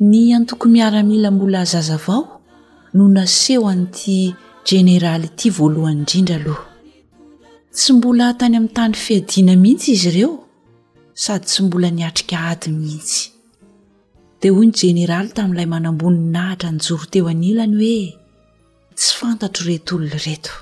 [0.00, 2.40] ny antoko miaramila mbola zaza avao
[2.94, 4.34] no naseho an'ity
[4.64, 6.64] jeneraly ity voalohany indrindra aloha
[7.74, 10.30] tsy mbola tany amin'ny tany fiadina mihitsy izy ireo
[11.22, 13.22] sady tsy mbola niatrika ady mihitsy
[14.40, 18.06] de hoy ny jeneraly tami'ilay manamboniny nahitra nyjoro teo anilany hoe
[18.98, 20.52] tsy fantatro retolona reto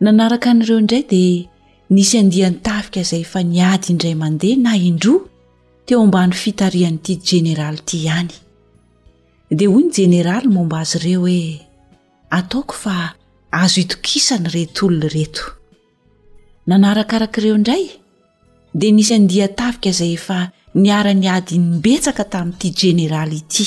[0.00, 1.22] nanaraka an'ireo indray de
[1.92, 5.12] nisy andia nytafika zay efa nyady indray mandeha na indro
[5.86, 8.30] teo ambany fitarian'n'ity jeneraly ity ihany
[9.58, 11.42] dia hoy ny jeneraly momba azy ireo hoe
[12.38, 12.94] ataoko fa
[13.62, 15.44] azo hitokisany retolona reto
[16.70, 17.84] nanarakarak'ireo indray
[18.80, 20.38] dia nisy andia tavika izay efa
[20.82, 23.66] niara-ny ady nimbetsaka tamin'nyity jeneraly ity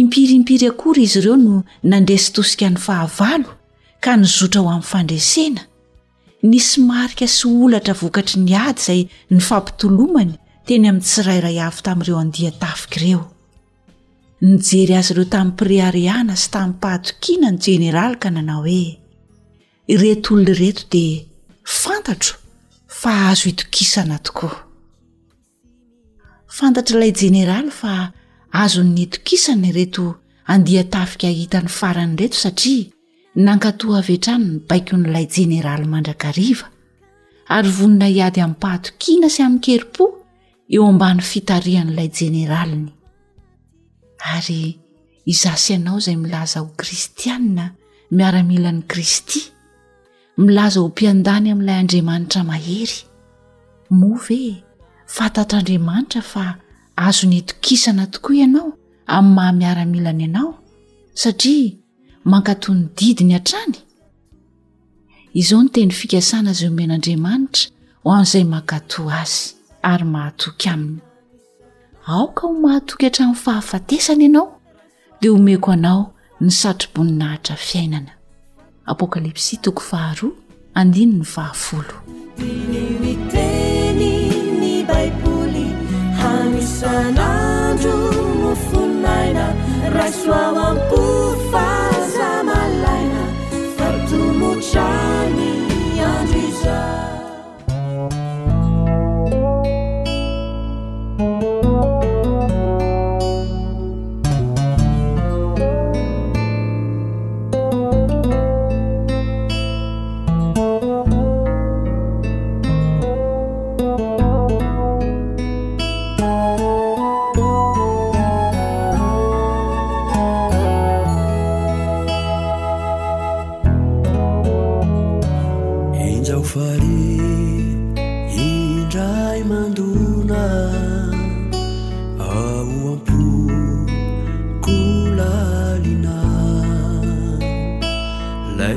[0.00, 1.54] impirimpiry akory izy ireo no
[1.90, 3.50] nandresy tosika ny fahavalo
[4.04, 5.62] ka nyzotra ho amin'ny fandresena
[6.48, 9.00] ny sy marika sy olatra vokatry ny ady izay
[9.32, 10.34] ny fampitolomany
[10.68, 13.22] teny amin'ny tsirairay avy tamin'ireo andia tafika ireo
[14.48, 20.52] nijery azy ireo tami'y priariana sy tami'y pahatokiana ny jeneraly ka nanao hoe reto olon
[20.60, 21.04] reto de
[21.80, 22.34] fantatro
[23.00, 24.56] fa ahzo hitokisana tokoa
[26.58, 27.94] fantatryilay jeneraly fa
[28.64, 30.04] azo ny ito-kisany reto
[30.54, 32.90] andia tafika ahita n'ny farany reto satria
[33.48, 36.66] nankatoa avehtranyny baiko n'ilay jeneraly mandrakariva
[37.56, 40.14] ary vonina iady ami'ny pahatokiana sy amykeripo
[40.74, 42.86] eo ambany fitarihan'ilay jeneraliny
[44.34, 44.62] ary
[45.32, 47.64] izasy ianao izay milaza ho kristianina
[48.16, 49.40] miaramilan'ny kristy
[50.42, 52.98] milaza ho mpiandany amin'ilay andriamanitra mahery
[54.00, 54.42] moa ve
[55.14, 56.44] fantatr'andriamanitra fa
[57.06, 58.70] azo ny etokisana tokoa ianao
[59.16, 60.50] amin'nymaha miaramilana ianao
[61.20, 61.72] satria
[62.30, 63.76] mankatoa ny didiny atrany
[65.40, 67.62] izao no teny fikasana zay omen'andriamanitra
[68.02, 70.98] ho amin'izay mankato azy ary mahatoky aminy
[72.06, 74.50] aoka ho mahatoky hatramin'ny fahafatesana ianao
[75.20, 76.04] dia ho meko anao
[76.40, 78.10] ny satroboninahitra fiainana
[78.90, 79.72] apokalpsy 2
[90.80, 91.37] 0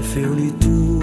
[0.01, 1.00] ف 你 د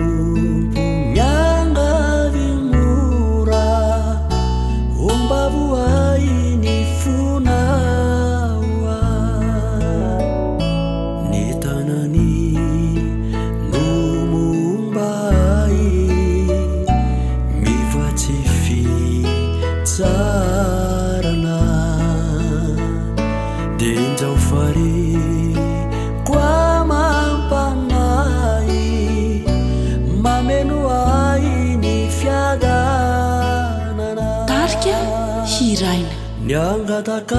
[37.06, 37.32] tk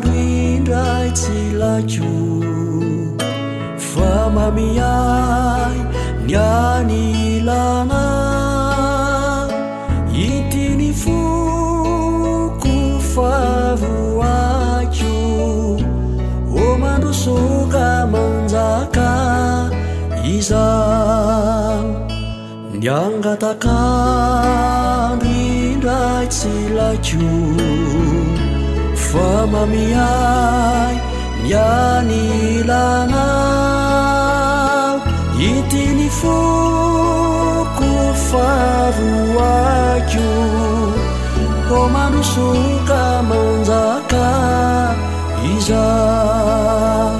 [0.00, 2.12] nroindraitsilakyo
[3.90, 5.76] famamihai
[6.30, 8.04] nyanylana
[10.28, 12.74] itiny foko
[13.12, 15.18] favoakyo
[16.52, 19.10] homandrosoka moonjaka
[20.36, 20.66] iza
[22.76, 24.81] ny angatakà
[26.32, 27.18] silacu
[28.94, 30.90] famamiha
[31.46, 33.24] yanilana
[35.38, 37.98] yintini fuku
[38.28, 40.28] favu wacu
[41.80, 44.28] omadusunka maonzaka
[45.52, 47.12] ijai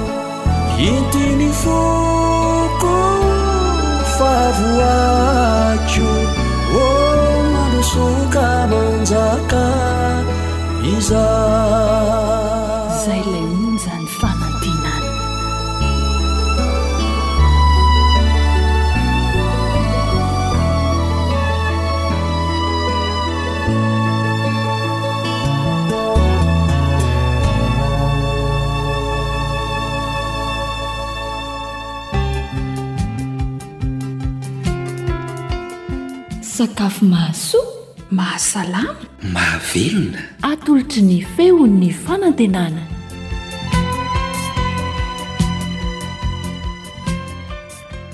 [36.89, 37.73] fmahasoa
[38.15, 38.95] mahasalama
[39.33, 42.83] mahavelona atolotra ny fehon'ny fanantenana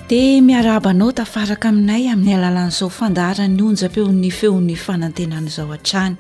[0.07, 6.15] dia miarabanao tafaraka aminay amin'ny alalan'izao fandarany onjam-peon'ny feon'ny fanantenana zao an-trany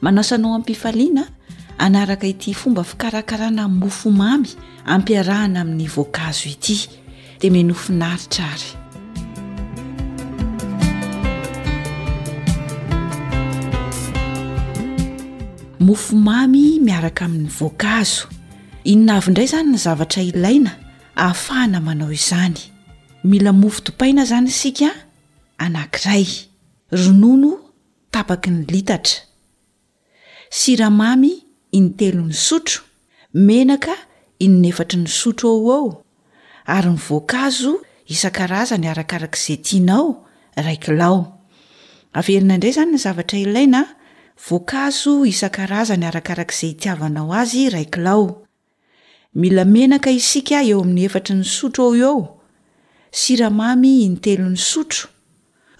[0.00, 1.24] manasanao ampifaliana
[1.78, 4.50] anaraka ity fomba fikarakarana mofomamy
[4.86, 6.76] ampiarahana amin'ny voankazo ity
[7.40, 8.70] dia menofinaritra ary
[15.80, 18.26] mofo mamy miaraka amin'ny voankazo
[18.88, 20.70] inynavy indray zany ny zavatra ilaina
[21.16, 22.58] ahafahana manao izany
[23.24, 24.90] mila mofo topaina zany sika
[25.58, 26.26] anankiray
[26.90, 27.52] ronono
[28.10, 29.22] tapaky ny litatra
[30.50, 31.30] siramamy
[31.72, 32.82] inytelo ny sotro
[33.34, 33.94] menaka
[34.38, 36.02] inynefatry ny sotro ao ao
[36.66, 37.78] ary ny voankazo
[38.10, 41.38] isan-karazany arakarak'izay tianao raikilao
[42.12, 43.86] averina indray zany ny zavatra ilaina
[44.46, 48.24] voankazo isan-karazany arakarak'izay itiavanao azy raikilao
[49.42, 52.18] mila menaka isika eo amin'ny efatra ny sotro eo eo
[53.18, 55.04] siramamy ntelo 'ny sotro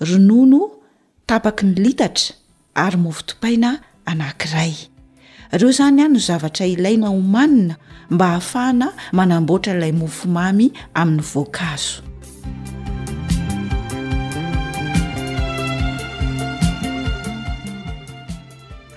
[0.09, 0.61] ronono
[1.29, 2.31] tapaky ny litatra
[2.85, 3.71] ary mofo topaina
[4.11, 4.75] anankiray
[5.55, 7.75] ireo izany a no zavatra ilaina homanina
[8.13, 8.87] mba hahafahana
[9.19, 10.67] manamboatra ilay mofo mamy
[11.01, 11.95] amin'ny voankazo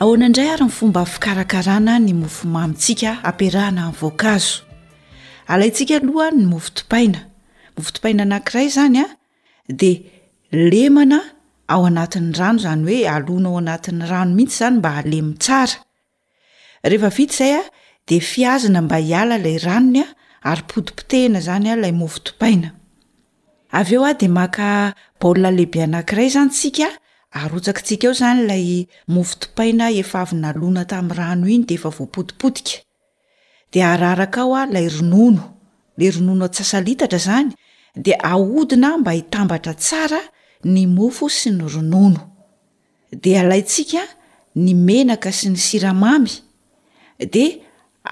[0.01, 4.53] ao anaindray ary ny fomba fikarakarana ny mofomamintsika ampiarahana nyvoankazo
[5.53, 7.19] alaintsika aloha ny mofotopaina
[7.77, 9.07] mofotpaina anankiray zany a
[9.79, 9.91] de
[10.71, 11.19] lemana
[11.67, 15.69] ao anatin'ny rano zany hoe alona ao anatn'ny rano mihitsy zany mba alemisaaay
[18.09, 20.05] de fiazana mba hiala lay ranonya
[20.43, 22.07] ayitehina zanyaei anaay
[26.29, 26.51] zany
[27.31, 28.63] arotsakatsika o izany ilay
[29.13, 32.75] mofo topaina efa avynalona tami'y rano iny de efa voapotipotika
[33.71, 35.43] de araraka ao a lay ronono
[35.99, 37.51] la rononoasasa litatra zany
[38.05, 40.21] de aodina mba hitambatra tsara
[40.73, 42.21] ny mofo sy ny ronono
[43.23, 44.01] de alaitsika
[44.63, 46.33] ny menaka sy ny siramamy
[47.33, 47.45] de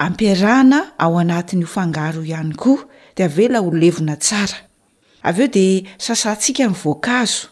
[0.04, 2.80] ampiarahana ao anatn'ny ofangaro ihany koa
[3.16, 4.58] de vela olevona tsara
[5.36, 5.64] veo de
[6.04, 7.46] sasantsika ny voankazo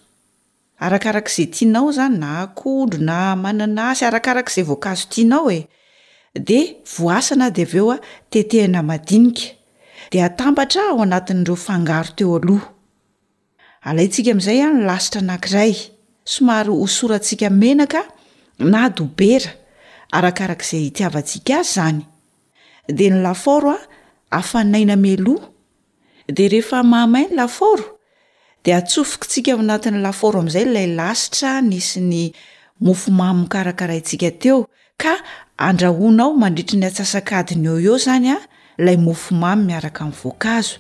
[0.79, 5.61] arakarak'izay tianao zany na akondro na manana sy arakarak'izay voankazo tianao e
[6.49, 6.61] de
[6.97, 8.01] voasana dy av eo a
[8.33, 9.43] tetehina mainika
[10.13, 12.37] de atambatra ao anatin'reo ngao teo
[13.83, 15.73] ah antsika am'zaya nylasitra nankiray
[16.35, 18.01] somary osoratsika enaka
[18.73, 19.39] nabea
[20.17, 21.99] arakarak'zay tiavatsika azyafaay
[28.65, 32.23] de atsofokytsika ianatin'ny lafaoro amin'izay lay lasitra nisy ny
[32.81, 34.67] mofomamy mikarakaraintsika teo
[35.03, 35.15] ka
[35.69, 38.39] andrahoina ao mandritri ny atsasakadiny eo eo zany a
[38.85, 40.77] lay mofomamy miaraka minny voankazo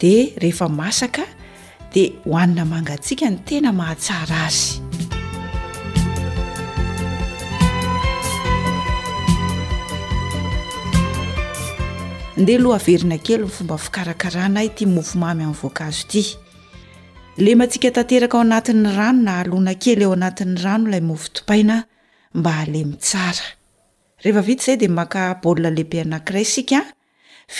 [0.00, 0.12] de
[0.42, 1.22] rehefa masaka
[1.94, 4.66] de hohanina mangatsika ny tena mahatsara azy
[12.36, 16.22] nde loha averina kely ny fomba fikarakaranay ty mofomamy amin'ny voankazo ity
[17.38, 21.84] lema tsika tateraka ao anatin'ny rano na alona kely ao anati'ny rano lay mofo dopaina
[22.34, 23.42] mba alemy sara
[24.24, 26.82] ehzay de makabalia lehibe anankiray sika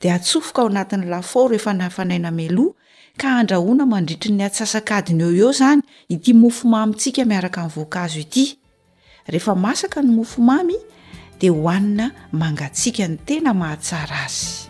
[0.00, 2.74] de atsofoka ao anatiny lafao rehefa nhafanaina meloha
[3.16, 8.58] ka andrahona mandritri ny atsasakadiny eo eo zany ity mofo mamytsika miaraka amin'ny voankazo ity
[9.26, 10.76] rehefa masaka ny mofo mamy
[11.40, 14.68] dia hohanina mangatsiaka ny tena mahatsara azy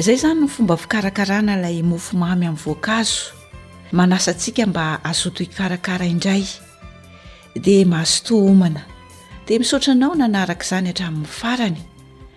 [0.00, 3.20] zay zany no fomba fikarakarana ilay mofo mamy amin'ny voankazo
[3.92, 6.44] manasantsika mba azoto ikarakara indray
[7.62, 8.80] di mahasotoaomana
[9.46, 11.82] dia misaotranao nanaraka izany hatramin'ny farany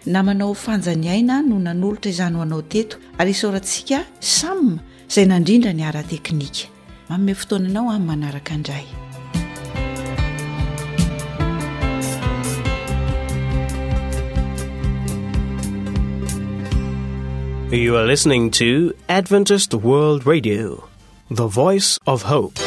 [0.06, 4.00] na manao fanjany aina no nan'olotra izany ho anao teto ary saoratsika
[4.34, 4.76] samy
[5.10, 6.66] izay nandrindra nyara teknika
[7.10, 8.86] maome fotoananao amin'ny manaraka indray
[17.78, 18.70] ou are listening to
[19.20, 20.84] adventised world radio
[21.42, 22.67] the voice of hope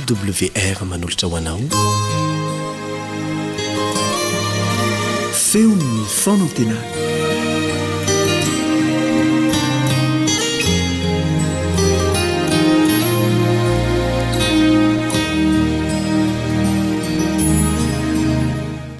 [0.00, 1.60] wr manolatra hoanao
[5.32, 6.78] feomony fona tena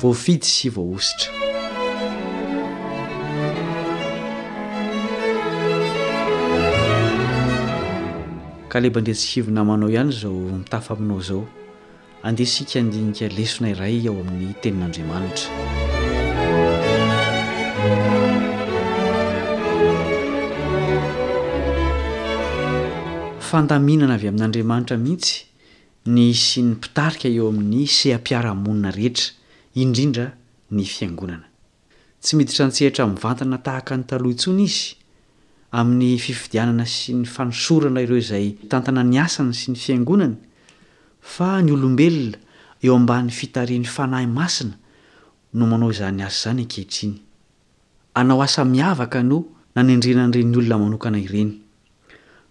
[0.01, 1.54] voafidy syvo ositra
[8.75, 11.47] ka le bandretsikivona manao ihany zao mitafa aminao zao
[12.23, 15.49] andesika andinika lesona iray ao amin'ny tenin'andriamanitra
[23.49, 25.35] fandaminana avy amin'n'andriamanitra mihitsy
[26.15, 29.27] nisy ny mpitarika eo amin'ny seham-piaramonina rehetra
[29.83, 30.27] indrindra
[30.75, 31.47] ny fiangonana
[32.23, 34.89] tsy miditra antsehitra mivantana tahaka ny taloha intsony izy
[35.75, 40.37] amin'ny fifidianana sy ny fanosorana ireo izay tantana ny asana sy ny fiangonany
[41.35, 42.39] fa ny olombelona
[42.85, 44.77] eo ambany fitariny fanahy masina
[45.55, 47.17] no manao izany aza izany ankehitriny
[48.21, 49.41] anao asa-mihavaka no
[49.75, 51.51] nanendrenanyireny olona manokana ireny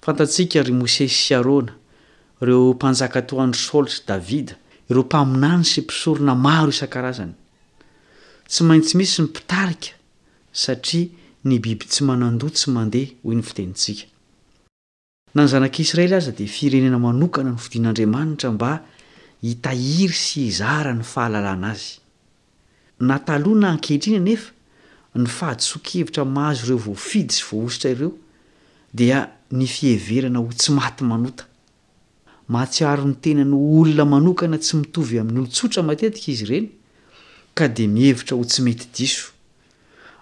[0.04, 1.72] fantatsika ry mosesy syarona
[2.44, 7.32] ireo mpanjaka toan-dry saoly sy davida ireo mpaminany sy mpisorona maro isan-karazany
[8.52, 9.96] tsy maintsy misy ny mpitarika
[10.52, 11.23] satria
[15.34, 18.84] nany zanak'israely aza dia firenena manokana ny fidian'andriamanitra mba
[19.44, 21.84] hitahiry sy izara ny fahalalana azy
[23.00, 24.52] natalohana ankehitrina nefa
[25.16, 28.12] ny fahadtso-khevitra mahazo ireo voafidy sy voahositra ireo
[28.94, 31.44] dia ny fiheverana ho tsy maty manota
[32.48, 36.68] mahtsiaro ny tenany h olona manokana tsy mitovy amin'n'olontsotra matetika izy ireny
[37.58, 39.33] ka dia mihevitra ho tsy mety diso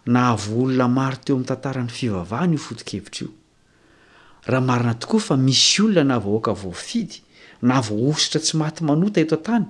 [0.06, 3.32] nahavo olona maro teo amin'ny tantara ny fivavahana io votikevitra io
[4.50, 7.22] raha marina tokoa fa misy olona na vahoaka voafidy
[7.62, 9.66] na voositra tsy maty manota eto an-tany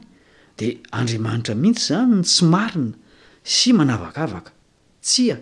[0.57, 2.95] de andriamanitra mihitsy zanyn tsy marina
[3.43, 4.51] sy manavakavaka
[5.03, 5.37] tsi a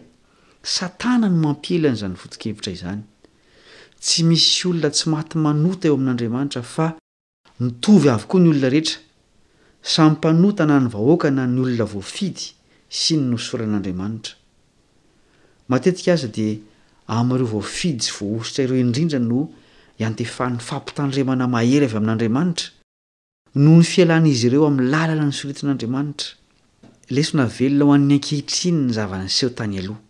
[0.63, 3.01] satana no mampielana izany voti-kevitra izany
[4.01, 6.95] tsy misy olona tsy maty manota eo amin'andriamanitra fa
[7.59, 8.97] nitovy avykoa ny olona rehetra
[9.81, 12.49] samy mpanota na ny vahoakana ny olona voafidy
[12.89, 14.38] sy ny nosoran'andriamanitra
[15.69, 16.57] matetika aza dia
[17.07, 19.39] amireo voafidy sy voaositra ireo indrindra no
[20.01, 22.67] iantefahn'ny fampitanremana mahery avy amin'andriamanitra
[23.63, 26.29] noho ny fialan'izy ireo amin'ny lahlala nysoritin'andriamanitra
[27.15, 30.01] lesona velona ho an'ny ankehitriny ny zavanyseho tany aloha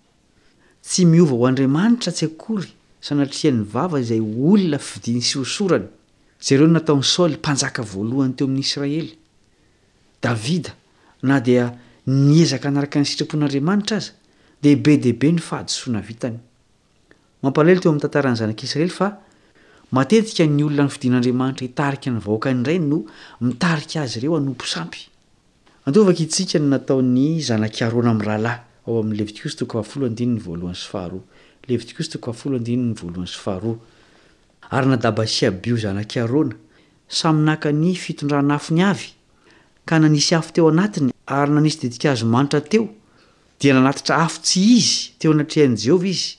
[0.90, 2.70] tsy miova ho andriamanitra tsy akory
[3.08, 5.88] sanatriany vava izay olona fvidiny syhosorany
[6.42, 9.12] izay ireo nataon'yi saoly mpanjaka voalohany teo amin'ny israely
[10.26, 10.72] davida
[11.30, 11.64] na dia
[12.30, 14.12] niezaka naraka ny sitrapon'andriamanitra aza
[14.62, 16.38] deibe dehibe ny fahadisoana vitany
[17.42, 19.08] mampalelo teo am'ny tantarany zanak'israely fa
[19.96, 23.00] matetika ny olona ny fidin'andriamanitra hitarika ny vahoakany idray no
[23.42, 25.06] mitarika azy ireo anompo sampy
[25.88, 31.22] antovaka itsika ny nataony zanakarona am'y rahalahy ao amin'ny levitikos tokahafolo andinyny voalohany sfaharo
[31.70, 33.74] levitiks tokafolo andinyny voalohanysaha
[34.76, 36.56] ay nadabasiabio zanakaona
[37.08, 39.02] samynahka ny fitondranaafiny av
[39.88, 42.88] ka nansy a teoantny ary nansy dei azitra
[43.62, 46.38] dia nanatitra afo tsy izy teo anatrehan' jehovah izy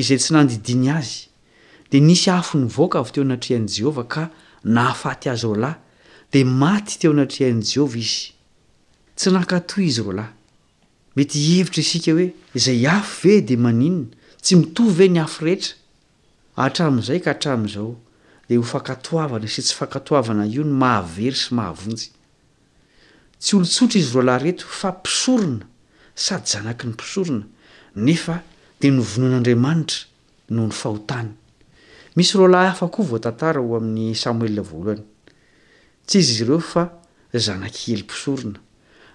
[0.00, 1.28] izay tsy nandidiny azy
[1.90, 4.22] de nisy afo ny voaka avy teo anatrean' jehovah ka
[4.64, 5.78] nahafaty azy roa lahy
[6.32, 8.30] de maty teo anatrehan' jehova izy
[9.18, 10.32] tsy nakatoy izy roa lahy
[11.18, 15.74] mety hevitra isika hoe zay afo ve de maninina tsy mitovy e ny afy rehetra
[16.66, 17.96] atramn'izay ka hatramn'izao
[18.46, 22.12] de hofakatoavana sy tsy fankatoavana io ny mahavery sy mahavonjy
[23.42, 25.66] tsy olotsotra izy roa lahy reto fa mpisorona
[26.22, 27.44] sady zanaky ny mpisorona
[27.96, 28.42] nefa
[28.80, 29.98] de nyvonoan'andriamanitra
[30.50, 31.30] noho ny fahotany
[32.16, 35.02] misy roa lahy afakoa voatantara ho amin'ny samoela voalohany
[36.06, 36.84] tsy izy izy ireo fa
[37.32, 38.60] zanak'ely mpisorona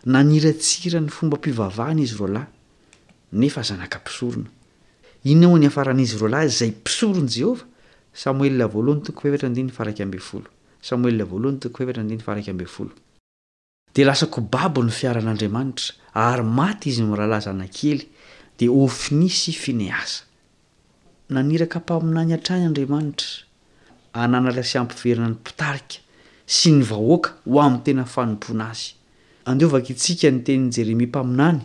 [0.05, 2.47] naniratsira ny fombampivavahana izy roa lahy
[3.33, 4.49] nefa zanaka mpisorona
[5.25, 7.65] inao ny afaran'izy roa lahy zay mpisorony jehova
[8.13, 10.49] samoela voalohany toko fevatra diyfarakamb folo
[10.81, 12.93] samoela voalohany toko fevatra aydiny faraka ambyn folo
[13.97, 15.93] de lasakobabo ny fiaran'andriamanitra
[16.27, 18.03] ary maty izy n mirahalaza nakely
[18.59, 20.19] de ofini sy fineasa
[21.33, 23.29] naniraka mpaminany atrany andriamanitra
[24.21, 25.97] ananarsy ampiverana ny pitarika
[26.57, 28.89] sy ny vahoaka ho amn'ny tena fanompona azy
[29.49, 31.59] andeovaka itsika ny teny jeremia mpaminany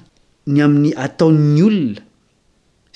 [0.54, 2.02] ny amin'ny atao'ny olona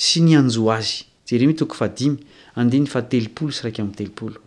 [0.06, 0.98] sy ny anjoa azy
[1.28, 2.16] jeremia toko fadimy
[2.58, 4.38] ande ny fatelopolo sy raiky am'ytelopolo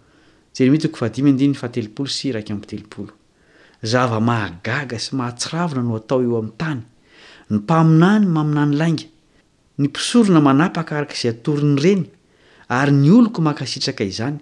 [0.56, 3.12] jeremia toko fadimy ande ny fahatelopolo sy raiky am'ytelopolo
[3.84, 6.82] zava-mahagaga sy mahatsiravona no atao eo amin'ny tany
[7.50, 9.06] ny mpaminany maminany lainga
[9.82, 12.06] ny mpisorona manapaka arak' izay atoriny ireny
[12.80, 14.40] ary ny oloko makasitraka izany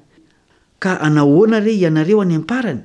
[0.80, 2.82] ka anahoana re ianareo any amparany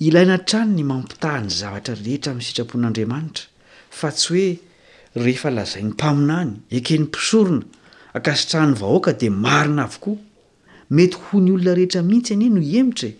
[0.00, 3.46] ilaina trany ny mampitahany zavatra rehetra amin'ny sitrapon'andriamanitra
[3.98, 7.64] fa tsy hoe rehefa lazay ny mpaminany eken'ny mpisorona
[8.18, 10.16] akasitrahany vahoaka de marina avokoa
[10.96, 13.12] mety ho ny olona rehetra mihitsy aney no emitrae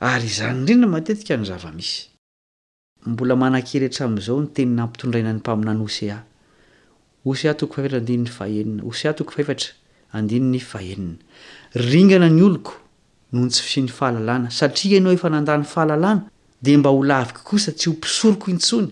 [0.00, 2.08] ary izany rindra matetika ny zava-misy
[3.10, 6.16] mbola manan-keryhetra amn'izao ny tenina ampitondrainany mpaminany osea
[7.30, 9.70] osea too faetra andinny fahenina osea toko faevtra
[10.16, 11.20] andiny ny fahenina
[11.90, 12.74] ringana ny oloko
[13.32, 16.24] no ntsy fsiny fahalalana satria anaoefa nandny fahalalana
[16.62, 18.88] de mba holaviko kosa tsy ho mpisoriko intsony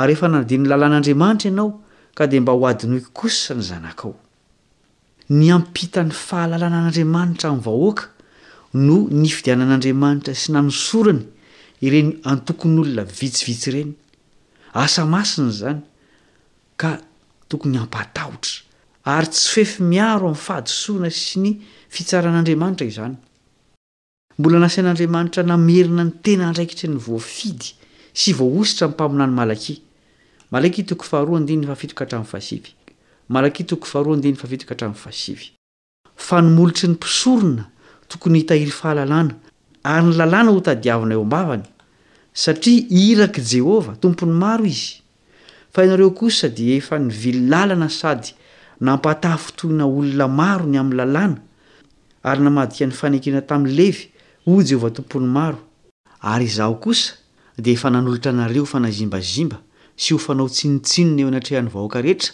[0.00, 1.70] y efa nadiny lalàn'andriamanitra ianao
[2.18, 4.14] ka de mba hoadinoiko kosa ny zanakao
[5.38, 8.10] ny ampany fahalalna an'anramanitrahak
[8.74, 11.22] no ny fidianan'andriamanitra sy nanosorany
[11.84, 13.92] ireny antokony olona vitsivitsy ireny
[14.82, 15.82] asa masina zany
[16.76, 16.98] ka
[17.48, 18.64] tokony ampatahotra
[19.14, 21.52] ary tsy fefy miaro amin'ny fahadysorana sy ny
[21.94, 23.14] fitsaran'andriamanitra izany
[24.38, 27.74] mbola nasin'andriamanitra namerina ny tena andraikitra ny voafidy
[28.12, 29.78] sy voaositra nympaminany malaki
[30.50, 32.70] malaky toko faharoa ndiny fafitokahatrai'ny fasivy
[33.28, 35.46] malaki toko faharoandi ny fahafitoka hatramin'ny fasivy
[36.26, 37.64] fa nymolotry ny mpisorona
[38.08, 39.34] tokony hitahiry fahalalana
[39.92, 41.62] ary ny lalàna hotadiavina eo ambavany
[42.32, 44.98] satria iraka jehovah tompony maro izy
[45.72, 48.28] fa ianareo kosa di efa nyvililalana sady
[48.86, 51.38] nampatahfotohina olona maro ny amin'ny lalàna
[52.28, 54.02] ary namadika ny fanekina tamin'ny levy
[54.46, 55.58] ho jehova tompony maro
[56.38, 57.12] ryzho kosa
[57.62, 59.58] de efa nanolotra anareo fanazimbazimba
[60.02, 62.30] sy hofanao tsinitsinona eo anatrehany vahoaka rehetra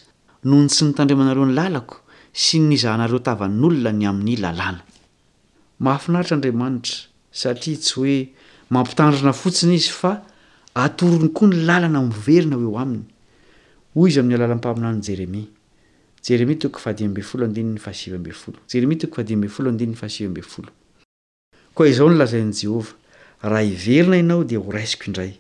[0.49, 1.97] nohony tsy nytandriamanareo ny lalako
[2.43, 4.81] sy nyzahanareo tavan'olona ny amin'ny lalàna
[5.81, 6.97] mahafinaritra andriamanitra
[7.41, 8.17] satria tsy hoe
[8.75, 10.13] mampitandrina fotsiny izy fa
[10.75, 13.05] atorony koa ny lalana amiverina hoeo aminy
[13.95, 15.47] hoy izy amin'ny alalampaminano jeremia
[16.23, 16.59] jeremia
[18.97, 20.71] tjera
[21.75, 22.95] koa izao ny lazain' jehovah
[23.43, 25.33] raha iverina ianao de horaisiko indray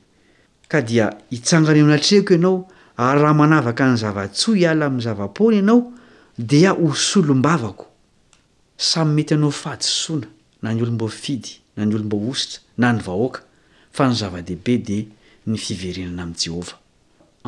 [0.68, 5.92] ka dia hitsangany aminatreako ianao ary raha manavaka ny zava-tsoa iala amin'ny zavapony ianao
[6.38, 7.89] dia hosolombavako
[8.82, 10.26] samy mety anao fahadisoana
[10.62, 13.40] na ny olomboafidy na ny olombaahositra na ny vahoaka
[13.92, 15.04] fa ny zava-dehibe dia
[15.46, 16.78] ny fiverenana amin'i jehovah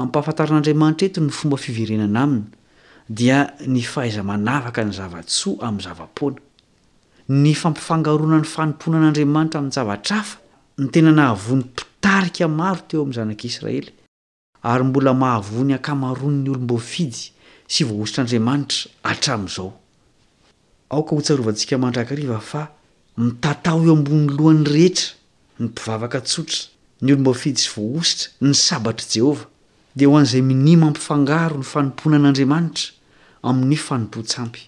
[0.03, 2.47] ampahafantaran'andriamanitra eto ny fomba fiverenana amina
[3.09, 6.39] dia ny fahaiza-manavaka ny zava-tsoa amin'ny zava-poana
[7.41, 10.37] ny fampifangaroana ny fanomponan'andriamanitra amin'ny zavatra afa
[10.85, 13.91] ny tena nahavony mpitarika maro teo amin'ny zanak'isiraely
[14.69, 17.23] ary mbola mahavony hankamaron'ny olom-boafidy
[17.67, 19.73] sy voahositr'andriamanitra atramn'izao
[20.93, 22.67] aoka hotsarovantsika mandrakiriva fa
[23.17, 25.13] mitatao eo ambony lohany rehetra
[25.59, 26.61] ny mpivavaka tsotra
[27.01, 29.47] ny olombafidy sy voahositra ny sabatra jehovah
[29.97, 32.89] dia ho an'izay minima mpifangaro ny fanompona an'andriamanitra
[33.49, 34.63] amin'ny fanompotsampy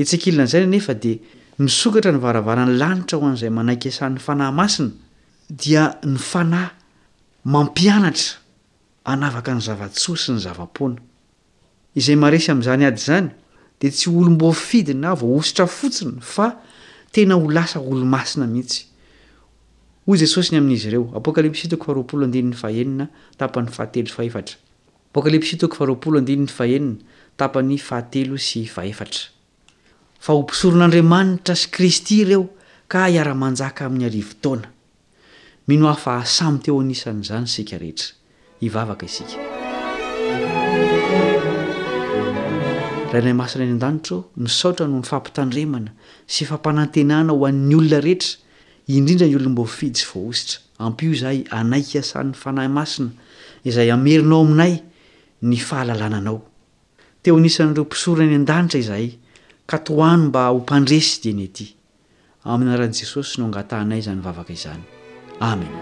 [0.00, 1.18] etsikilina izany nefa dia
[1.58, 4.92] misokatra ny varavarany lanitra ho an'izay manaikaisan'ny fanahy masina
[5.62, 6.70] dia ny fanahy
[7.54, 8.30] mampianatra
[9.12, 11.00] anavaka ny zavatsoa sy ny zava-poana
[11.98, 13.28] izay maresy amin'izany ady izany
[13.82, 16.56] di tsy olom-bofidina vo hositra fotsiny fa
[17.12, 18.86] tena ho lasa olo-masina mihitsy
[20.06, 21.56] hoy jesosy ny amin'izy ireo apoklltpny
[27.90, 29.06] ahatelo sy aetra
[30.22, 32.44] fa ho mpisoron'andriamanitra sy kristy ireo
[32.86, 34.68] ka iara-manjaka amin'ny harivo taona
[35.66, 38.08] mino hafa ahsamy teo anisan'izany sika rehetra
[38.62, 39.38] ivavaka isika
[43.12, 45.92] rah inay masina any an-danitra misaotra noho ny fampitandremana
[46.34, 48.38] sy fampanantenana ho an'ny olona rehetra
[48.96, 53.12] indrindra ny olona mbo fidy sy voahositra ampio izahay anaykyasan'ny fanahy masina
[53.68, 54.74] izay hamerinao aminay
[55.50, 56.38] ny fahalalananao
[57.22, 59.06] teo anisan'ireo mpisorana any an-danitra izay
[59.70, 61.66] ka tohano mba hompandresy di ny aty
[62.52, 64.80] amina ran'i jesosy no angatahanay zany vavaka izany
[65.50, 65.72] amen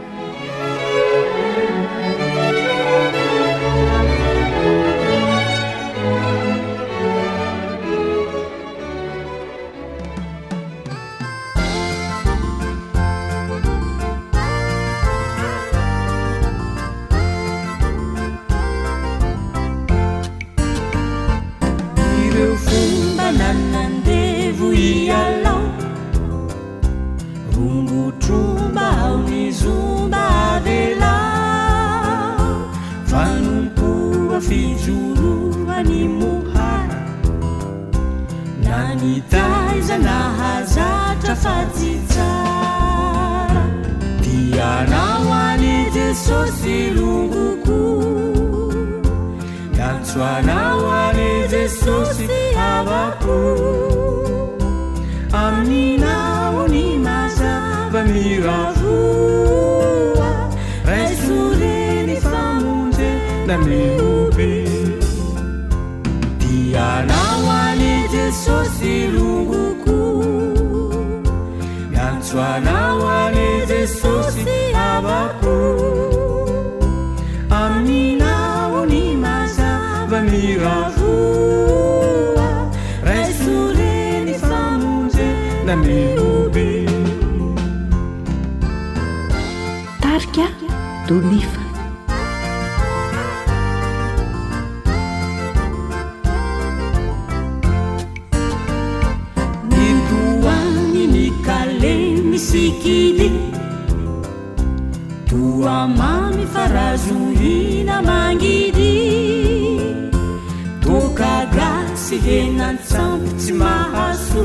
[112.39, 114.45] enantsamposi mahaso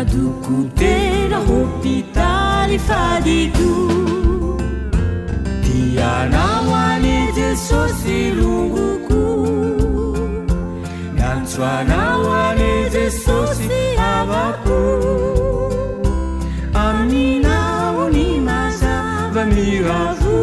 [0.00, 3.68] adokutela hôpitali fadiko
[5.66, 9.22] tianao anezesosi loroko
[11.18, 13.66] nantsoanao anezesosi
[14.12, 14.80] avako
[16.86, 20.38] amninao ni mazavamiravo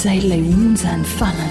[0.00, 1.45] zay lay inzanyfaay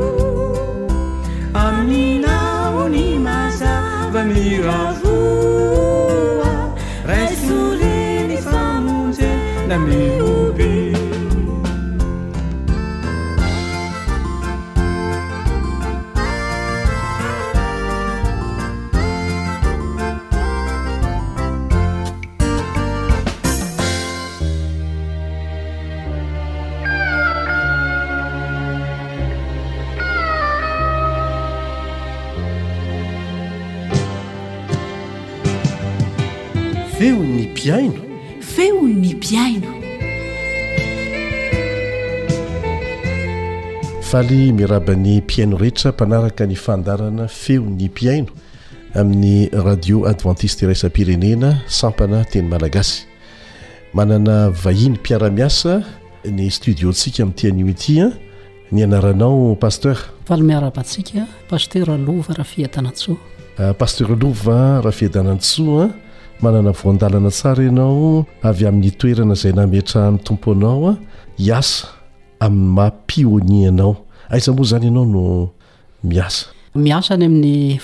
[44.13, 48.33] valy miaraban'ny piaino rehetra mpanaraka ny fandarana feon'ny piaino
[48.97, 53.05] amin'ny radio adventiste raisapirenena sampana teny malagasy
[53.93, 55.83] manana vahiny piaramiasa
[56.25, 58.07] ny studiotsika mi'tianymitia
[58.73, 60.73] ny ananao pasterpasterlova
[64.85, 65.91] rahfieanasoaa
[66.43, 70.97] manana voandalana tsara ianao avy amin'nytoerana zay nametrahany tompoanaoa
[71.53, 71.98] ah, asa
[72.45, 73.95] amin'ny mapionieanao
[74.35, 75.51] aiza moa zany ianao no
[76.75, 77.75] miasany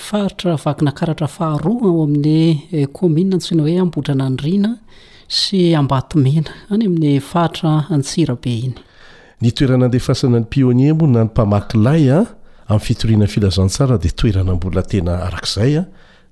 [9.40, 14.82] eh, toerana defasana ny pionie moa na ympamalaya ah, am'ny fitoriana filazantsara de toerana mbola
[14.82, 15.84] tena arakzay a ah.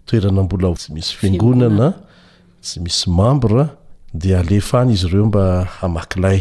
[0.07, 1.89] toerana mbola tsy misy fiangonana
[2.61, 3.71] sy misy mambra ah.
[4.15, 6.41] de alefana izy ireo mba amaay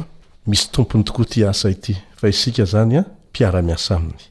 [0.46, 4.22] misy tompony tokoa ty asa ity fa isika zanya ah, mpiara-miasa aminy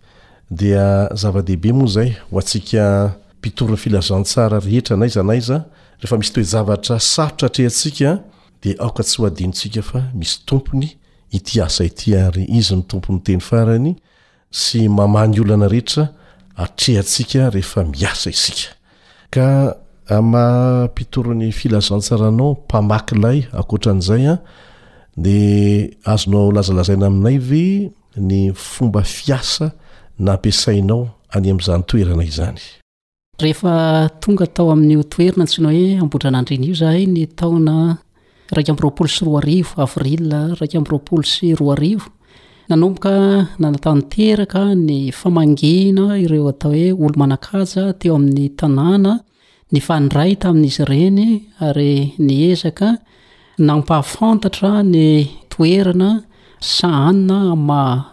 [0.60, 5.62] dia zavadehibe moa zay ho atsika mpitoriny filazantsara rehetra naiza naiza
[6.04, 8.18] rehefa misy toe zavatra saotra atrehatsika
[8.64, 10.90] de aoka tsy ho adinosika fa misy tompony
[11.32, 13.96] ity asa ity ary izy ny tompony teny farany
[19.34, 19.74] yyaa
[20.14, 25.38] ampitorony filazansaranao mpamakilay akotran'zayade
[26.06, 27.64] azonao lazalazaina aminay ve
[28.18, 29.72] ny fomba fiasa
[30.20, 32.62] naampiasainao any am'izany toerana izany
[33.42, 37.98] rehefa tonga atao amin'n'io toerina tsinao hoe ambodrana andriny io zahay ny taona
[38.56, 40.28] raik am'roapolo sy roa arivo avril
[40.60, 42.06] raik amroapolo sy roa arivo
[42.70, 43.14] nanomboka
[43.62, 49.14] nanatanteraka ny famangina ireo atao hoe olo manakaja teo amin'ny tanàna
[49.74, 51.20] ny fandrayta amin'izy ireny
[51.68, 52.92] ary ny ezaka
[53.58, 55.06] nampahafantatra ny
[55.50, 56.12] toerana
[56.74, 58.13] sahanina ama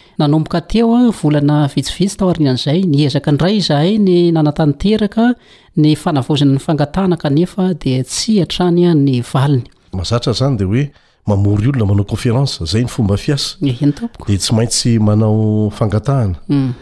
[0.17, 5.33] nanomboka teo a volana vitsivitsy tarina an'zay nyezaka ndray zahay ny nanatanteraka
[5.77, 10.83] ny fanavozinany fangatahana kanefa de tsy atranya ny valinymahazaa zany de hoe
[11.27, 16.73] mamory olona manaoconféranc zay nybade tsy maintsy manaoangaha mhm.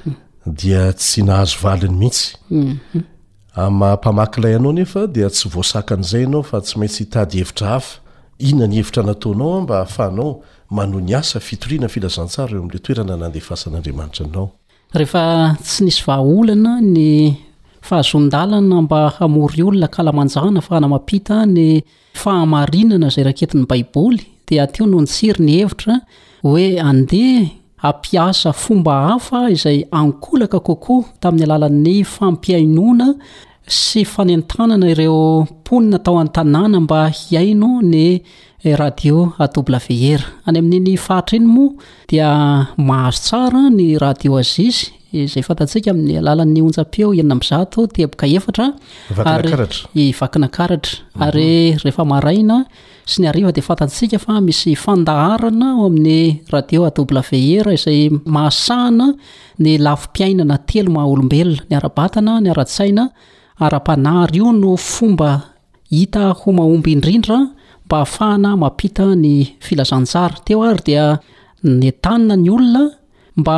[0.45, 3.01] dia tsy nahazo vainy mihitsy mhm.
[3.55, 7.99] ah, ma-mpamakilayanao nefa dia tsy voasakan'zay anao fa tsy maintsy tady hevitra hafa
[8.39, 14.25] inona ny hevitra nataonaoa mba ahafahnao mano ny asa fitoriana filazantsara eo ami'la toerana nandeafasan'n'andriamanitra
[14.29, 14.45] nao
[15.01, 15.23] rehefa
[15.65, 17.33] tsy nisy vahaolana ny
[17.87, 21.81] fahazondalana mba hamory olona kalamanjahna fa anamampita ny
[22.23, 25.95] fahamarinana zay raketin'ny baibaoly dia ateo no nytsiry ny hevitra
[26.45, 27.49] hoe andeha
[27.81, 33.09] haampiasa fomba hafa izay ankolaka kokoa tamin'ny alalan'ny fampiainoana
[33.71, 41.37] sy fanentanana ireo ponina tao anytanana mba iaino nyradio eh, w e any amin''ny fatra
[41.37, 44.45] inyodiaahazo sara ny radio eh,
[53.47, 54.35] aydefaasika mhm.
[54.37, 59.13] a misy andahnaamin'y radio w er zay mahasahana
[59.59, 63.07] ny lafpiainana telo maha- olombelona ny arabatana ny aratsaina
[63.63, 65.29] ara-panary io no fomba
[65.91, 67.37] hita homahomby indrindra
[67.85, 69.33] mba hahafahana mapita ny
[69.65, 71.05] filazansara teo ary dia
[71.79, 72.83] ny tanna ny olona
[73.37, 73.55] mba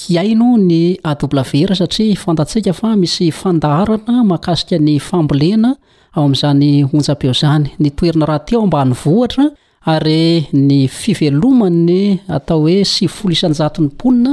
[0.00, 5.70] hiaino ny aavera satria ifantatsiaka fa misy fandaharana makasika ny fambolena
[6.16, 9.44] ao amin'izany onjabeo zany ny toerina raha teo amba ny vohatra
[9.94, 10.20] ary
[10.68, 12.02] ny fivelomany
[12.36, 14.32] atao hoe siv folo isanjaton'ny ponina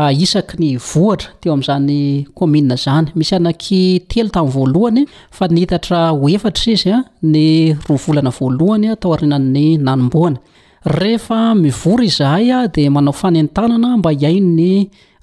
[0.00, 6.12] Ah, isaky ny vohatra teo am'zany komi zany misy anaky telo tami'n voalohany fa nhitatra
[6.14, 10.38] hoeatra izya ah, ny oa volana voalohany ah, tao arinanny nanomboana
[10.86, 14.70] rehefa mivory izahay de manao fanentanana mba iaino ny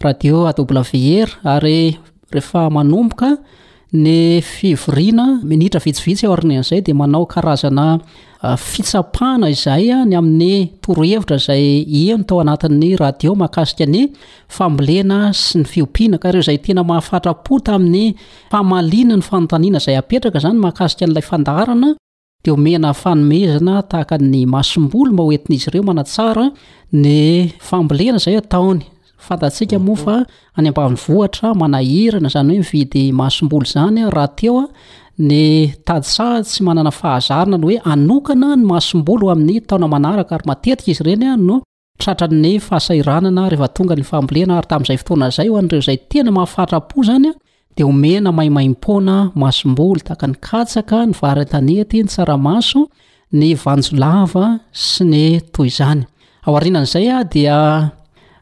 [0.04, 0.64] radio aw
[1.24, 1.96] r ary
[2.34, 3.32] rehefa manomboka
[3.94, 7.88] ny fivoriana nitra vitsivitsy orinnzay de manaokarazana
[8.48, 10.56] Ah, fitsapahana izay a ah, ny amin'ny
[10.86, 11.66] torohevitra zay
[12.14, 14.02] eno tao anatin'ny radio mahakasika ny
[14.56, 18.04] fambolena sy ny fiompiana kareo zay tena mahafatrapota amin'ny
[18.52, 21.90] famalina ny fanotaniana zay apetraka zany mahakasika n'lay andana
[22.46, 26.46] de omena fanomezina tahaka ny masombolo ma oentin'izy ireo manatsara
[27.04, 27.16] ny
[27.70, 30.16] fambolena zay ataonyfntaikofa
[30.58, 34.68] y abain'nyhra manahiana zany hoe mividy masombolo zany ah, rahateo a
[35.18, 40.36] ny tady sah tsy manana fahazarina ny hoe anokana ny masom-boly o amin'ny taona manaraka
[40.36, 41.62] ary matetika izy reny a no
[42.00, 47.04] tratranny fahasairanana rehefa tonga ny fambolena ary tamin'izay fotoana izay ho anyireo izay tena mahafahtrapo
[47.08, 47.34] zany a
[47.78, 52.82] dea homena maimaimpoana masom-boly taka ny katsaka ny varan-tanety ny tsaramaso
[53.40, 55.24] ny vanjolava sy ny
[55.56, 56.04] toy zany
[56.46, 57.56] ao arinan'izay a dia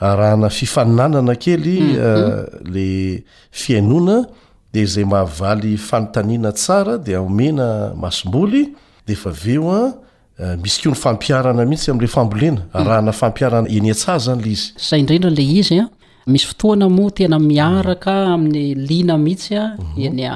[0.00, 1.96] arahana fifaninanana kely mhm.
[1.98, 3.20] euh, la
[3.52, 4.24] fiainona
[4.72, 7.68] dea izay mahavaly fanontaniana tsara dia omena
[8.02, 8.64] masom-boly
[9.06, 9.92] dea efa veo an
[10.40, 12.74] euh, misy ko ny fampiarana mihitsy am'la fambolena mhm.
[12.80, 15.88] arahana fampiarana eny a-tsaha zany la izy zay indrendrala izy an
[16.32, 18.32] misy fotoana moa tena miaraka mhm.
[18.32, 19.62] amin'la lina mihitsya
[20.06, 20.34] eny a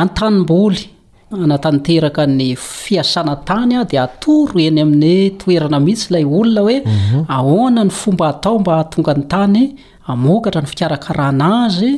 [0.00, 0.88] antanim-boly
[1.40, 7.24] anatanteraka ny fiasana tanya ah, di atoro eny amin'ny toerana mihitsy lay olona hoe mhm.
[7.28, 9.64] ahonany fomba atao mba hatonga ny tany
[10.06, 11.92] amokatra ny fiarakarana azy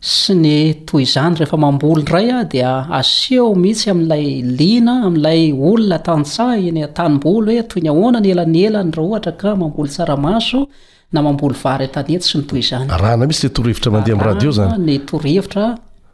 [0.00, 0.54] sy ny
[0.86, 2.58] toy zany rehefa mamboly raya ah, di
[3.00, 9.32] aseo mihitsy amilay lina am'lay olona tansa eny atanymboly hoe to nyahona ny elanyelanyr hatra
[9.32, 10.66] ka mamboly saramaso
[11.12, 15.66] na mamboly vary tanet sy ny tozanyrahana mitsy le torohevitra mandeh amiy radi zanyny toroheitra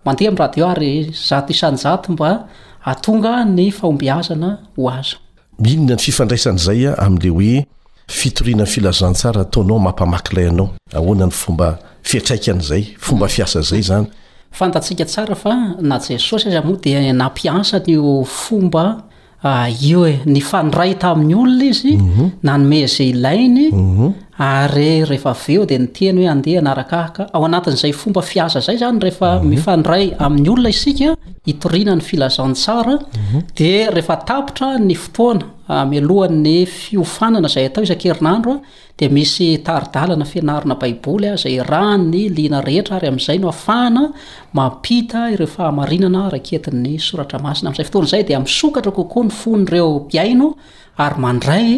[0.07, 2.31] mandea ami' radioary zato isan'ny zato mba
[2.91, 5.15] atonga ny fahombiazana ho aza
[5.63, 7.55] mihinina ny fifandraisan' izay a ami'le hoe
[8.19, 10.67] fitoriana 'ny filazantsara ataonao mampahamakilayanao
[10.99, 11.69] ahoana ny fomba
[12.11, 14.07] fiatraikan'izay fomba fiasa zay zany
[14.59, 15.53] fantatsika tsara fa
[15.89, 18.03] na jesosy izy amoa di nampiasa nyo
[18.43, 18.85] fomba
[19.43, 22.31] aio ah, e ny fandray tamin'ny olona izy mhm.
[22.43, 24.09] nanomezay ilainy mhm.
[24.41, 29.01] ary rehefa aveo di nyteny hoe andeha na arakahaka ao anatin'izay fomba fiaza zay zany
[29.05, 29.49] rehefa mhm.
[29.51, 31.13] mifandray amin'ny olona isika
[31.47, 33.07] itorinany filazansaaehaptra
[34.79, 34.91] mhm.
[34.91, 38.59] y fotoana aaohan'ny ah, fiofanana zay atao izakerinandroa
[38.99, 44.01] di misy taidaana fianaina baiboly azay ra ny lina rehetra ary am'izay no afahana
[44.59, 50.49] mampita ireo fahamainana raketiny soratra masina am'izay fotoana zay dia msokatra kokoa ny fonyreo iaino
[51.07, 51.71] ary mandray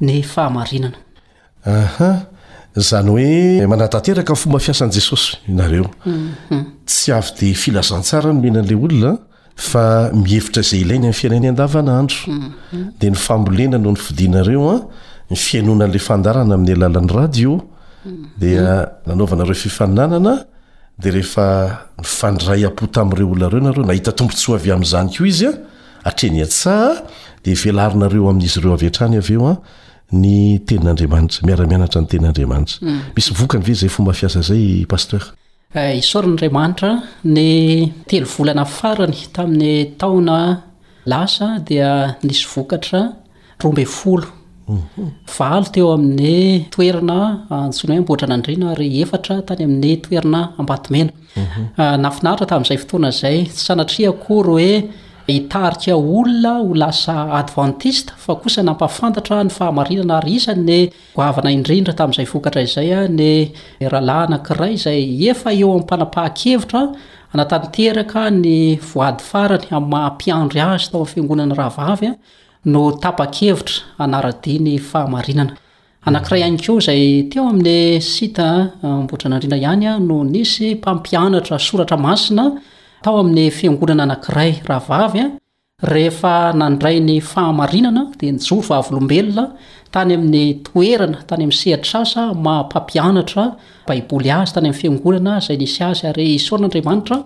[0.00, 2.12] ny fahamainanaha
[2.76, 8.36] zany oe manahtanteraka fomba fiasany jesosy reoyadefilazantsara mhm.
[8.46, 9.08] nomenanla
[9.58, 12.44] olonamieaina nain dadbnano mhm.
[13.00, 13.96] yiinafional
[16.36, 19.60] ah, ndaaan'y alalan'yrdidnanovanareo mhm.
[19.64, 20.32] fifaninanana
[21.02, 23.70] dee dayao tam''re olonareo
[26.08, 29.56] areohoyde elarinaeoamin'izyreo avy atrany aveo a
[30.20, 33.00] nytenin'adramata miaramianatra ny teninadramata mm.
[33.16, 35.24] misy vokany ve zay fomba fiasa zay pasteur
[35.74, 36.92] eh, isaorin'andriamanitra
[37.34, 37.46] ny
[38.10, 40.40] telo volana farany tamin'ny taona
[41.12, 41.90] lasa dia
[42.22, 43.02] nisy vokatra
[43.62, 44.26] rombe folo
[44.68, 45.10] mhm.
[45.38, 46.34] valo teo amin'ny
[46.74, 47.18] toerina
[47.56, 52.46] ah, tsono ho amboatra nadrina re efatra tany amin'ny toeina ambatimenanafinaitra mhm.
[52.46, 54.70] ah, tamin'izay fotoana zay sanatria kory oe
[55.26, 60.78] itarik olona ho lasa advantiste fa kosa nampafantatra ny fahamarinana risany ny
[61.16, 63.32] goavana indrindra tami'izay vokatra izay a ny
[63.80, 65.00] rahalahy anankiray zay
[65.32, 66.82] efa eo ami'mpanapaha-kevitra
[67.40, 68.54] natanteraka ny
[68.90, 72.12] voady farany am'nymahampiandro azy tao aminy fiangonana ravavya
[72.76, 75.56] no tapakevitra anaradia ny fahamarinana
[76.06, 77.00] anankiray ihany keo zay
[77.32, 82.46] teo amin'ny sitaboraridra ihanya no nisy mpampianatra soratra masina
[83.04, 85.26] toamin'ny fiangonana anakiray rahavavya
[86.00, 93.44] ehea nandray ny fahamarinana d nor oeontaya'ynatanyam'y sehrasa mapapianatra
[93.88, 97.18] baiboly azy tany'nynonana zay iy azyay soin'andamanitra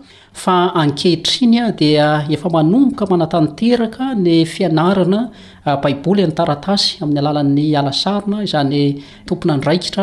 [0.57, 10.03] aehirinyamboka manatanteraka ny fianaanabaiboly anytaratasy ami'ny alalan'ny alasaona zayopoaaiia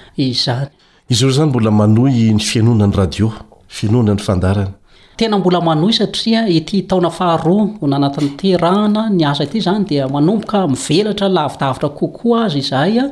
[0.17, 0.67] izany
[1.09, 3.31] izy ireo zany mbola manoy ny fianona ny radio y
[3.67, 4.73] fianona ny fandarana
[5.17, 10.07] tena mbola manoy satria ity taona faharoa n anatan'ny terahana ny asa ity zany dia
[10.07, 13.11] manomboka mivelatra la vidavitra kokoa azy izahy a ah,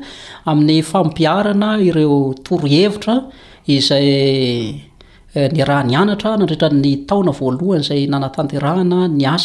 [0.52, 3.24] amin'ny fampiarana ireo torohevitra
[3.68, 4.89] izay
[5.36, 9.38] Eh, y rah nyara narrany taona voalohanyzay naaahnanahenaina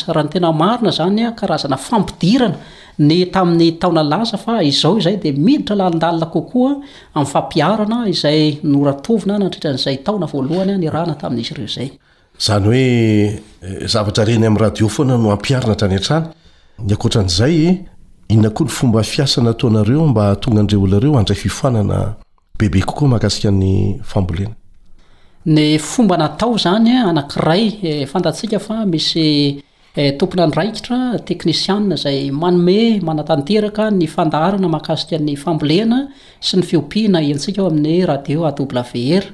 [0.99, 2.55] zaampiany
[3.33, 6.89] tai'y taoalaa fa izao zay d dira laidanakooaynytoany
[12.47, 12.83] hoe
[13.15, 13.33] eh,
[13.95, 16.27] zavatra reny am'ny radio foana no ampiarina tany antrany
[16.89, 17.57] nyakotran'zay
[18.29, 23.99] ina koa ny fomba fiasana toanareo mba tonga ndre olnareo andray fifananabebe kokoa mahaasika n'ny
[24.03, 24.55] fambolena
[25.47, 29.63] ny fomba natao zanya eh, anankiray eh, fantatsiaka fa misy
[29.97, 36.01] eh, tompona anraikitra teknisiana izay manome manatanteraka ny fandahrina mahakasika ny famboleana
[36.41, 39.27] sy ny fiompihana iantsika o amin'ny radio a e w ar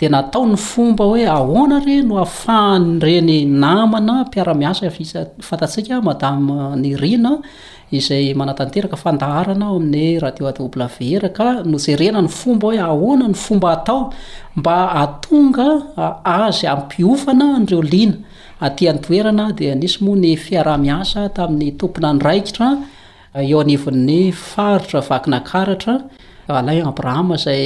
[0.00, 6.96] dia natao ny fomba hoe ahoana re no ahafahanyreny namana mpiara-miasa isa fantatsika madama ny
[6.98, 7.38] rina
[7.92, 12.78] izay manatanteraka fandaharana ao amin'ny rahdio adobla vhera ka no zay rena ny fomba hoe
[12.88, 13.98] ahoana ny fomba hatao
[14.60, 15.66] mba atonga
[16.36, 18.18] azy amimpiofana andireo liana
[18.68, 22.68] atya ny toerana dia nisy moa ny fiarahmiasa tamin'ny tompona andraikitra
[23.44, 24.18] eo anivin'ny
[24.50, 25.94] faritra vakinakaratra
[26.60, 27.64] alain abrahama zay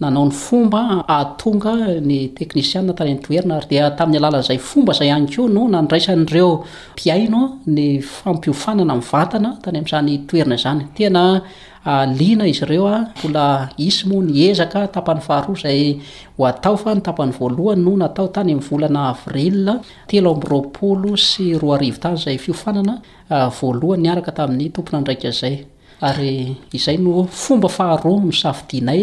[0.00, 1.72] nanao ny fomba atonga
[2.02, 6.48] ny teknisiana tany anytoerina ary dia tamin'ny alalan'zay fomba zay hany ko no nandraisanyreo
[6.98, 7.42] piaino
[7.76, 11.24] ny fampiofanana myvatana tany am'zanytoeina zanytna
[11.86, 18.22] ah, izyreoaolis ah, mo nyezaka tapany aharoaayatofa ntapanyooyto
[26.88, 29.02] ayofomba faharoa nysadianay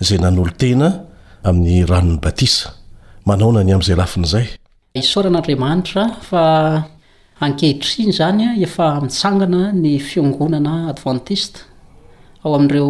[0.00, 0.88] zay nan'olo tena
[1.44, 2.70] amin'ny ranon'ny batisa
[3.26, 4.46] manaona ny amin'izay lafin'zay
[5.00, 6.42] isoran'andriamanitra fa
[7.42, 11.60] akehitriny zany efa mitsangana ny fiongonana adventiste
[12.44, 12.88] ao ami'reo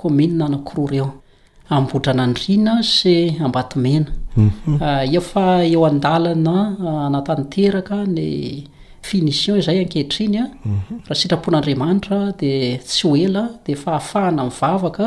[0.00, 1.08] kommunea nakoro reo
[1.76, 3.14] ambotra nandrina sy
[3.46, 4.10] ambatomena
[5.10, 5.58] eefa mhm.
[5.58, 6.56] ah, eo andalana
[7.06, 8.28] anatanteraka ah, ny
[9.08, 11.02] finition zay akehitrinya mhm.
[11.08, 12.52] raha sitrapon'adriamanitra de
[12.86, 15.06] tsy oela di fahafahana mivavaka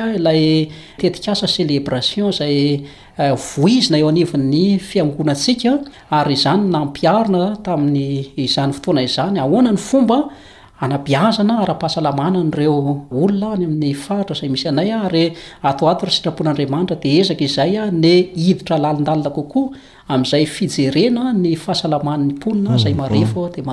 [0.99, 5.73] iayteiaaelebraion ayizna eh, eoanny fiangonasika
[6.19, 8.05] ary zany nampiaina tamin'ny
[8.47, 12.77] izany fotoana izany ahonany fombaaaiazana aa-pahasalamana nyreo
[13.23, 15.27] olonay amin'ny fahtra zay misy aayy
[15.69, 17.73] atato r sitrapon'andiamanitra deezka izay
[18.05, 18.13] ny
[18.47, 23.73] iditralaidaoozayieena ny hasalaannoniayda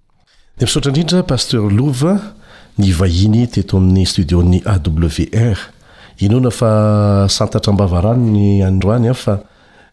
[0.61, 2.19] ny misoatra indrindra paster love
[2.77, 5.57] ny vahiny teto amin'ny studion'ny awr
[6.21, 9.37] inona fa santatra mbavarano ny anndroany a ah, fa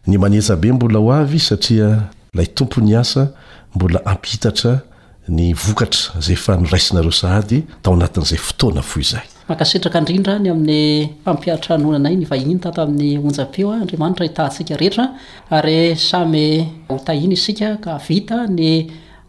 [0.07, 2.03] ny manetsabe mbola ho avy satria
[2.35, 3.29] lay tompo ny asa
[3.75, 4.81] mbola ampiitatra
[5.29, 9.57] ny vokatra zay fa nyraisinareo sahady tao anatin'izay fotoana fo izayan'ah'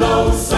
[0.00, 0.49] لع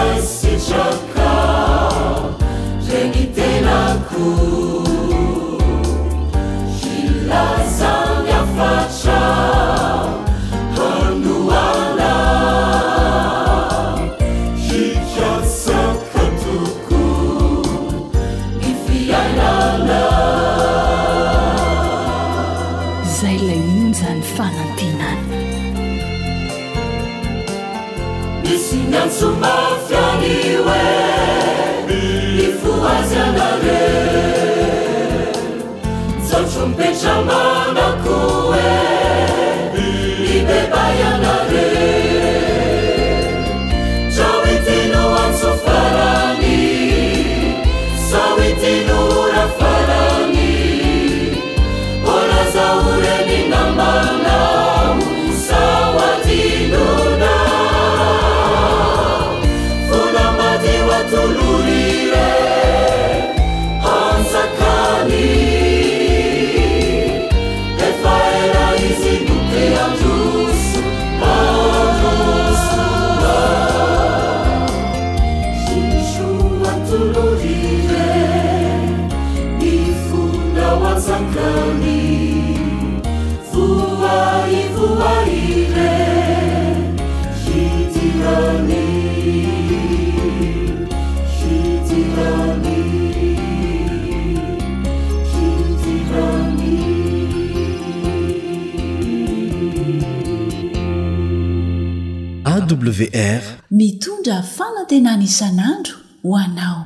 [102.89, 106.81] wr mitondra fanantenana isan'andro ho anao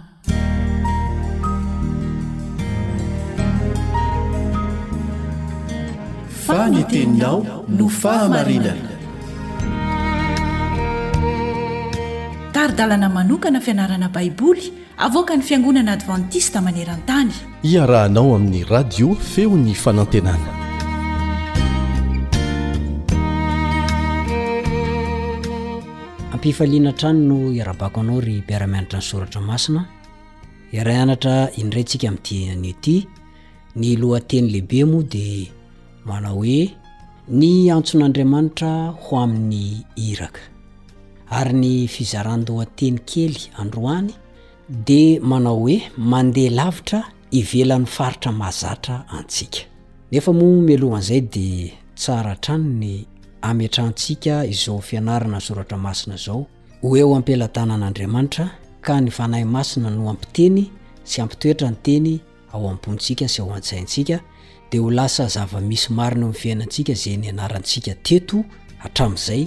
[6.46, 8.92] faneteninao no fahamarinana
[12.54, 14.66] taridalana manokana fianarana baiboly
[15.08, 17.34] avoaka ny fiangonana advantista maneran-tany
[17.64, 20.67] iarahanao amin'ny radio feo ny fanantenana
[26.48, 29.82] fifaliana trany no iarabako anao ry mpiaramianatra ny soratra masina
[30.76, 33.08] iaraianatra indray ntsika ami'dian'oity
[33.80, 35.52] ny lohanteny lehibe moa dia
[36.08, 36.60] manao hoe
[37.40, 38.72] ny antson'andriamanitra
[39.04, 39.62] ho amin'ny
[40.12, 40.40] iraka
[41.40, 44.12] ary ny fizaran-lohan-teny kely androany
[44.88, 45.78] di manao hoe
[46.12, 47.00] mandeha lavitra
[47.32, 49.60] hivelan'ny faritra mazatra antsika
[50.12, 52.96] nefa moa mialohan zay dia tsara trany ny
[53.42, 56.46] amyatrahntsika izao fianarana nysoratra masina zao
[56.82, 58.50] hoeho ampilantana an'andriamanitra
[58.82, 60.72] ka ny fanahy masina no ampiteny
[61.04, 62.14] sy ampitoetra ny teny
[62.54, 64.20] ao ampontsika sy ao an-tsaintsika
[64.72, 68.44] dia ho lasa zava-misy mariny ho mifiainantsika zay nyanarantsika teto
[68.78, 69.44] hatramin'izay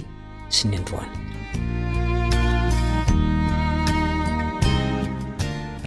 [0.49, 1.11] sy ny androany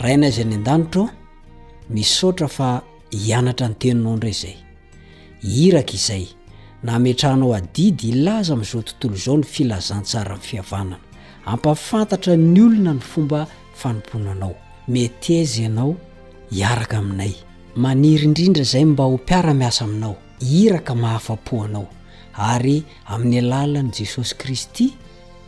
[0.00, 1.04] rahainazy any an-danitra
[1.90, 4.56] misotra fa hianatra ny tenino ndreo zay
[5.42, 6.26] iraka izay
[6.84, 10.96] nametranao adidy ilaza amin'izao tontolo izao no filazantsara mnny fihavanana
[11.52, 13.40] ampafantatra ny olona ny fomba
[13.80, 14.54] fanompon anao
[14.92, 15.94] metezy ianao
[16.52, 17.32] hiaraka aminay
[17.84, 20.16] maniryindrindra zay mba ho mpiara-miasa aminao
[20.64, 21.86] iraka mahafa-pohanao
[22.52, 22.78] ary
[23.14, 24.86] amin'ny alalan' jesosy kristy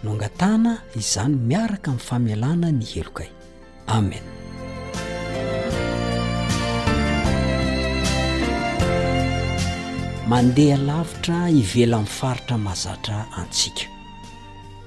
[0.02, 3.30] no angatana izany miaraka amin'ny famialana ny helokay
[3.98, 4.26] amen
[10.26, 13.86] mandeha lavitra ivela min'ny faritra mazatra antsika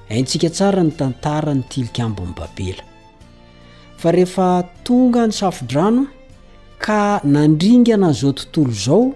[0.09, 2.83] hantsika tsara ny tantara ny tilikaambony babela
[3.97, 6.07] fa rehefa tonga ny safidrano
[6.79, 9.13] ka nandringa na any izao tontolo izao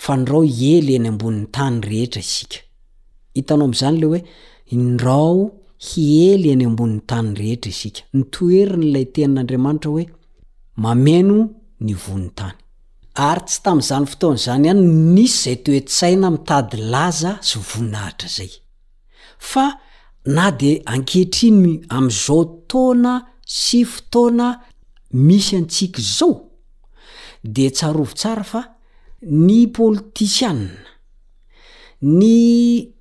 [0.04, 2.52] fa ndrao iely eny ambonn'ny tany rehetra isik
[3.40, 4.20] itnaam'zany le oe
[4.72, 5.34] ndrao
[5.88, 10.06] hiely eny ambonin'ny tany rehetra isika nytoerin' lay tenin'andriamanitra hoe
[10.76, 11.38] mameno
[11.84, 12.56] ny vonntany
[13.26, 14.82] ary tsy tam'izany fotoana zany ihany
[15.16, 18.52] nisy zay toetysaina mitady laza sy voninahitra zay
[19.52, 19.66] fa
[20.36, 23.14] na de ankehitriny am'izao taona
[23.60, 24.48] sy fotaoana
[25.28, 26.34] misy antsiaka zao
[27.56, 28.62] de tsarovo tsara fa
[29.46, 30.84] ny politisiana
[32.18, 32.40] ny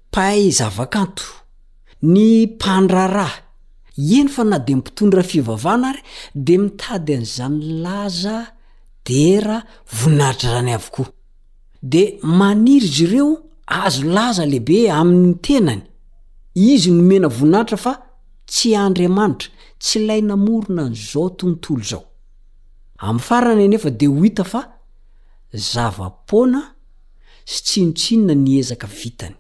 [0.07, 1.25] mpahay zavakanto
[2.13, 3.29] ny mpandrara
[3.97, 6.03] ieny fa na di mmpitondra fivavana ary
[6.35, 8.35] de mitady an'izamilaza
[9.07, 9.57] dera
[9.99, 11.07] voinaitra zany avokoa
[11.93, 12.03] de
[12.39, 13.29] maniry zy ireo
[13.85, 15.83] azo laza lehibe amin'ny tenany
[16.73, 17.93] izy nomena voinaitra fa
[18.51, 19.49] tsy andriamanitra
[19.83, 22.03] tsy ilay namorona nyizao tontolo zao
[23.07, 24.61] am'y farana nefa de ho hita fa
[25.53, 26.61] zavapoana
[27.53, 29.37] sy tsinotsinona ny ezaka vitany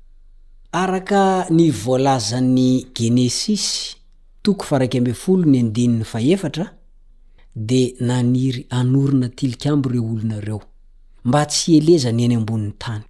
[0.80, 4.03] araka ny volazan'ny genesisy
[4.46, 6.64] toko faraik amby folo ny andininy faefatra
[7.68, 10.60] dea naniry anorina tilika amby ireo olonareo
[11.28, 13.04] mba tsy eleza ny eny ambonin'ny tany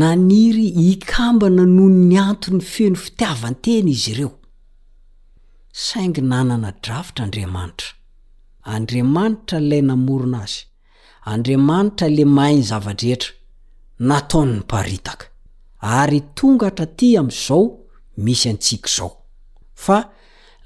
[0.00, 4.32] naniry hikamba nanono ny antony feno fitiavan-tena izy ireo
[5.86, 7.88] saingy nanana drafitra andriamanitra
[8.74, 10.58] andriamanitra lay namorona azy
[11.32, 13.30] andriamanitra le mahiny zavadretra
[14.08, 15.24] nataony'ny mparitaka
[15.98, 17.62] ary tonga hatra ty am'izao
[18.24, 19.10] misy antsiaka izao
[19.74, 20.10] fa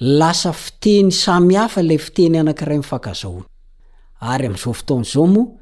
[0.00, 3.44] lasa fiteny samy hafa le fiteny anakiray mifankazahona
[4.20, 5.54] ary am'izao foton'zao moa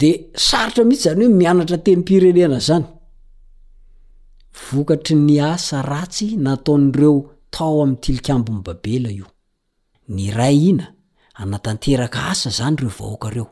[0.00, 0.10] de
[0.48, 2.86] sarotra mihitsy zany hoe mianatra teny mpirenena zany
[4.72, 7.14] vokatry ny asa ratsy nataon'reo
[7.54, 9.26] tao amn tilikambon babela io
[10.14, 10.86] ny ray ina
[11.42, 13.46] anatanteraka asa zany reo vahokareo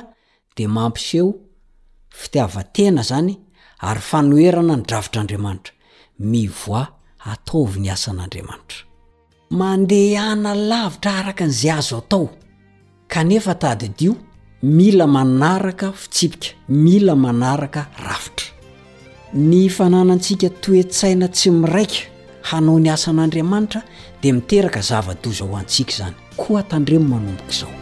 [0.57, 1.31] de mampiseho
[2.21, 3.42] fitiavatena zany
[3.83, 5.73] ary fanoerana ny dravitra andriamanitra
[6.31, 6.87] mivoa
[7.33, 8.79] ataovy ny asan'andriamanitra
[9.61, 12.27] mande hana lavitra araka n'izay azo atao
[13.13, 14.13] kanefa tadidio
[14.63, 18.47] mila manaraka fitsipika mila manaraka rafitra
[19.51, 22.01] ny fananantsika toe-tsaina tsy miraika
[22.51, 23.81] hanao ny asan'andriamanitra
[24.23, 27.73] di miteraka zava-dozaho antsika izany koa tandremo manomboka izao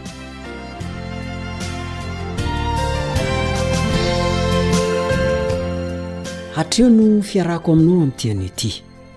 [6.55, 8.69] hatreo no fiarahko aminao amin'tianyity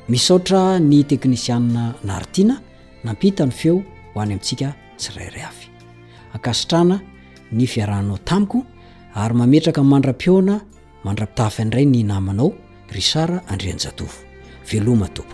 [0.08, 1.58] misotra ny teknisiaa
[2.04, 2.56] naaritiana
[3.04, 4.68] nampitany feo ho any amintsika
[4.98, 5.66] tsirayiray avy
[6.34, 6.96] akasitrana
[7.52, 8.58] ny fiarahnao tamiko
[9.14, 10.60] ary mametraka mandra-pioana
[11.04, 12.52] mandra-pitafy andray ny namanao
[12.94, 14.16] rysara andrean-jatovo
[14.70, 15.33] velomatop